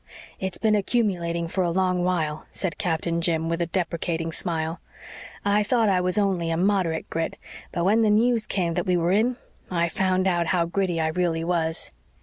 [0.39, 4.81] "It's been accumulating for a long while," said Captain Jim, with a deprecating smile.
[5.45, 7.37] "I thought I was only a moderate Grit,
[7.71, 9.37] but when the news came that we were in
[9.69, 11.91] I found out how Gritty I really was."